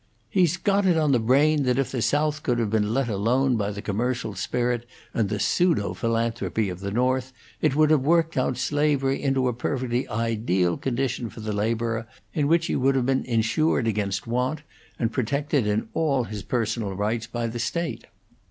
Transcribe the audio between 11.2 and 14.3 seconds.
for the laborer, in which he would have been insured against